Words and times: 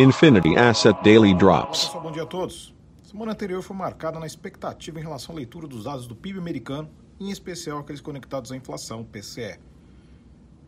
Infinity 0.00 0.56
Asset 0.56 0.98
Daily 1.04 1.34
Drops. 1.34 1.90
Bom 1.92 2.10
dia 2.10 2.22
a 2.22 2.26
todos. 2.26 2.74
Semana 3.02 3.32
anterior 3.32 3.60
foi 3.60 3.76
marcada 3.76 4.18
na 4.18 4.26
expectativa 4.26 4.98
em 4.98 5.02
relação 5.02 5.34
à 5.34 5.36
leitura 5.36 5.68
dos 5.68 5.84
dados 5.84 6.06
do 6.06 6.16
PIB 6.16 6.38
americano, 6.38 6.88
em 7.20 7.30
especial 7.30 7.80
aqueles 7.80 8.00
conectados 8.00 8.50
à 8.50 8.56
inflação, 8.56 9.04
PCE. 9.04 9.58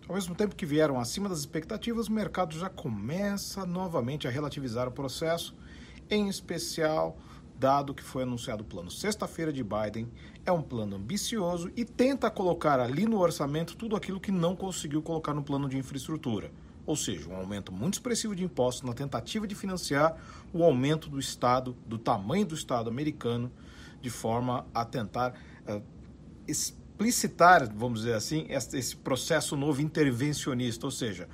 Ao 0.07 0.15
mesmo 0.15 0.35
tempo 0.35 0.55
que 0.55 0.67
vieram 0.67 1.01
acima 1.01 1.31
das 1.31 1.39
expectativas, 1.39 2.09
o 2.09 2.13
mercado 2.13 2.55
já 2.59 2.69
começa 2.69 3.65
novamente 3.65 4.29
a 4.29 4.31
relativizar 4.31 4.87
o 4.87 4.93
processo, 4.93 5.57
em 6.11 6.29
especial 6.29 7.17
dado 7.59 7.95
que 7.95 8.03
foi 8.03 8.25
anunciado 8.25 8.63
o 8.63 8.67
plano 8.67 8.91
sexta-feira 8.91 9.51
de 9.51 9.65
Biden, 9.65 10.13
é 10.45 10.53
um 10.53 10.61
plano 10.61 10.97
ambicioso 10.97 11.71
e 11.75 11.87
tenta 11.87 12.31
colocar 12.31 12.79
ali 12.79 13.07
no 13.07 13.19
orçamento 13.19 13.79
tudo 13.79 13.97
aquilo 13.97 14.21
que 14.21 14.31
não 14.31 14.55
conseguiu 14.55 15.01
colocar 15.01 15.33
no 15.33 15.43
plano 15.43 15.71
de 15.71 15.79
infraestrutura. 15.79 16.51
Ou 16.85 16.97
seja, 16.97 17.29
um 17.29 17.37
aumento 17.37 17.73
muito 17.73 17.95
expressivo 17.95 18.35
de 18.35 18.43
impostos 18.43 18.83
na 18.83 18.93
tentativa 18.93 19.47
de 19.47 19.55
financiar 19.55 20.17
o 20.53 20.65
aumento 20.65 21.09
do 21.09 21.19
Estado, 21.19 21.77
do 21.87 21.99
tamanho 21.99 22.45
do 22.45 22.55
Estado 22.55 22.91
americano, 22.91 23.53
de 24.01 24.11
forma 24.11 24.67
a 24.75 24.85
tentar 24.85 25.35
uh, 25.69 25.83
explicitar, 26.47 27.73
vamos 27.73 28.01
dizer 28.01 28.15
assim, 28.15 28.47
esse 28.49 28.97
processo 28.97 29.57
novo 29.57 29.81
intervencionista, 29.81 30.87
ou 30.87 30.91
seja, 30.91 31.29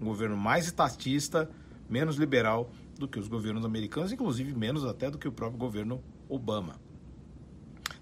um 0.00 0.04
governo 0.04 0.36
mais 0.36 0.66
estatista, 0.66 1.50
menos 1.88 2.16
liberal 2.16 2.70
do 2.98 3.08
que 3.08 3.18
os 3.18 3.28
governos 3.28 3.64
americanos, 3.64 4.12
inclusive 4.12 4.54
menos 4.54 4.84
até 4.84 5.10
do 5.10 5.18
que 5.18 5.26
o 5.26 5.32
próprio 5.32 5.58
governo 5.58 6.02
Obama. 6.28 6.80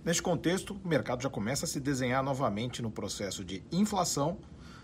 Neste 0.05 0.23
contexto, 0.23 0.79
o 0.83 0.89
mercado 0.89 1.23
já 1.23 1.29
começa 1.29 1.67
a 1.67 1.69
se 1.69 1.79
desenhar 1.79 2.23
novamente 2.23 2.81
no 2.81 2.91
processo 2.91 3.45
de 3.45 3.63
inflação, 3.71 4.39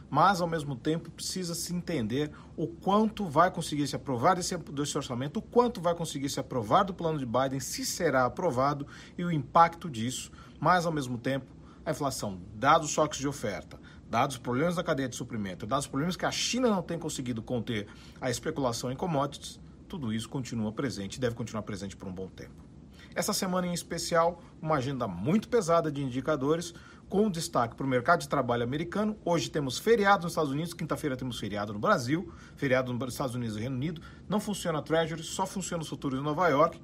mas 0.08 0.40
ao 0.40 0.48
mesmo 0.48 0.76
tempo 0.76 1.10
precisa 1.10 1.54
se 1.54 1.74
entender 1.74 2.30
o 2.56 2.66
quanto 2.66 3.24
vai 3.26 3.50
conseguir 3.50 3.86
se 3.86 3.96
aprovar 3.96 4.36
desse, 4.36 4.56
desse 4.56 4.96
orçamento, 4.96 5.38
o 5.38 5.42
quanto 5.42 5.80
vai 5.80 5.94
conseguir 5.94 6.28
se 6.28 6.40
aprovar 6.40 6.84
do 6.84 6.94
plano 6.94 7.18
de 7.18 7.26
Biden, 7.26 7.60
se 7.60 7.84
será 7.84 8.24
aprovado 8.24 8.86
e 9.18 9.24
o 9.24 9.32
impacto 9.32 9.90
disso, 9.90 10.30
mas 10.60 10.86
ao 10.86 10.92
mesmo 10.92 11.18
tempo 11.18 11.46
a 11.84 11.90
inflação, 11.90 12.40
dados 12.54 12.88
os 12.88 12.94
choques 12.94 13.18
de 13.18 13.28
oferta, 13.28 13.78
dados 14.08 14.36
os 14.36 14.42
problemas 14.42 14.76
da 14.76 14.82
cadeia 14.82 15.08
de 15.08 15.16
suprimento, 15.16 15.66
dados 15.66 15.84
os 15.84 15.90
problemas 15.90 16.16
que 16.16 16.26
a 16.26 16.30
China 16.30 16.68
não 16.68 16.82
tem 16.82 16.98
conseguido 16.98 17.42
conter 17.42 17.86
a 18.20 18.30
especulação 18.30 18.90
em 18.90 18.96
commodities, 18.96 19.60
tudo 19.88 20.12
isso 20.12 20.28
continua 20.28 20.72
presente 20.72 21.16
e 21.16 21.20
deve 21.20 21.36
continuar 21.36 21.62
presente 21.62 21.96
por 21.96 22.08
um 22.08 22.12
bom 22.12 22.28
tempo. 22.28 22.66
Essa 23.16 23.32
semana 23.32 23.66
em 23.66 23.72
especial, 23.72 24.42
uma 24.60 24.74
agenda 24.74 25.08
muito 25.08 25.48
pesada 25.48 25.90
de 25.90 26.02
indicadores, 26.02 26.74
com 27.08 27.30
destaque 27.30 27.74
para 27.74 27.86
o 27.86 27.88
mercado 27.88 28.20
de 28.20 28.28
trabalho 28.28 28.62
americano. 28.62 29.16
Hoje 29.24 29.50
temos 29.50 29.78
feriado 29.78 30.24
nos 30.24 30.32
Estados 30.32 30.52
Unidos, 30.52 30.74
quinta-feira 30.74 31.16
temos 31.16 31.40
feriado 31.40 31.72
no 31.72 31.78
Brasil, 31.78 32.30
feriado 32.56 32.92
nos 32.92 33.12
Estados 33.14 33.34
Unidos 33.34 33.56
e 33.56 33.60
Reino 33.60 33.74
Unido. 33.74 34.02
Não 34.28 34.38
funciona 34.38 34.80
a 34.80 34.82
Treasury, 34.82 35.22
só 35.22 35.46
funciona 35.46 35.82
os 35.82 35.88
futuros 35.88 36.20
em 36.20 36.22
Nova 36.22 36.46
York. 36.48 36.78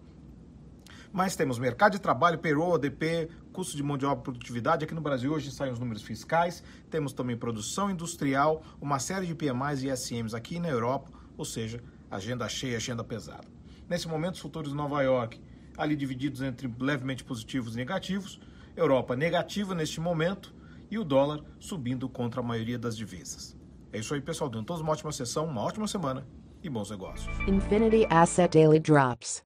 Mas 1.12 1.36
temos 1.36 1.58
mercado 1.58 1.92
de 1.92 1.98
trabalho, 1.98 2.38
payroll, 2.38 2.77
ADP, 2.77 3.28
custo 3.53 3.77
de 3.77 3.83
mão 3.83 3.98
de 3.98 4.06
obra, 4.06 4.22
produtividade. 4.22 4.86
Aqui 4.86 4.94
no 4.94 5.03
Brasil 5.03 5.30
hoje 5.30 5.50
saem 5.50 5.70
os 5.70 5.78
números 5.78 6.03
fiscais. 6.03 6.64
Temos 6.88 7.12
também 7.12 7.36
produção 7.36 7.91
industrial, 7.91 8.62
uma 8.80 8.98
série 8.98 9.27
de 9.27 9.34
PMIs 9.34 9.83
e 9.83 9.91
SMs 9.91 10.33
aqui 10.34 10.58
na 10.58 10.70
Europa, 10.70 11.10
ou 11.36 11.44
seja, 11.44 11.84
agenda 12.10 12.48
cheia, 12.48 12.78
agenda 12.78 13.05
pesada. 13.05 13.47
Nesse 13.86 14.08
momento, 14.08 14.36
os 14.36 14.41
futuros 14.41 14.70
de 14.70 14.75
Nova 14.75 15.03
York 15.03 15.38
ali 15.77 15.97
divididos 15.97 16.42
entre 16.42 16.73
levemente 16.81 17.25
positivos 17.25 17.75
e 17.75 17.77
negativos, 17.77 18.41
Europa 18.77 19.15
negativa 19.17 19.75
neste 19.75 20.01
momento 20.01 20.55
e 20.91 20.98
o 20.98 21.05
dólar 21.05 21.42
subindo 21.59 22.09
contra 22.09 22.41
a 22.41 22.45
maioria 22.45 22.78
das 22.78 22.97
divisas. 22.97 23.56
É 23.93 23.98
isso 23.98 24.15
aí, 24.15 24.20
pessoal. 24.20 24.48
Dando 24.48 24.67
todos 24.67 24.83
uma 24.83 24.93
ótima 24.93 25.12
sessão, 25.12 25.47
uma 25.47 25.62
ótima 25.62 25.87
semana 25.87 26.27
e 26.62 26.69
bons 26.69 26.91
negócios. 26.91 27.34
Infinity 27.47 28.06
Asset 28.11 28.59
Daily 28.59 28.81
Drops. 28.81 29.43